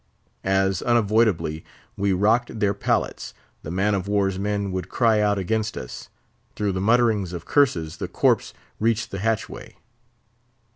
[0.43, 1.63] As, unavoidably,
[1.95, 6.09] we rocked their pallets, the man of war's men would cry out against us;
[6.55, 9.75] through the mutterings of curses, the corpse reached the hatchway.